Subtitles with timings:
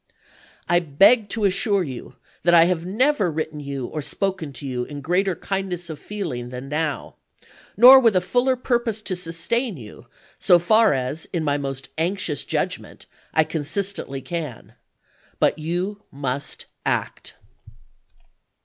[0.67, 4.83] I beg to assure you that I have never written you or spoken to you
[4.83, 9.15] in greater kindness of feeling than now, ^ jj nor with a fuller purpose to
[9.15, 10.07] sustain you,
[10.39, 14.73] so far as, in my voi.'xi., most anxious judgment, I consistently can.
[15.37, 15.97] But you p.
[15.97, 17.35] 15.' must act.